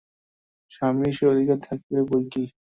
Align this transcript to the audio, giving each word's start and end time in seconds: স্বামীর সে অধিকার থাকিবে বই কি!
স্বামীর 0.71 1.13
সে 1.17 1.23
অধিকার 1.33 1.57
থাকিবে 1.67 2.01
বই 2.09 2.23
কি! 2.31 2.43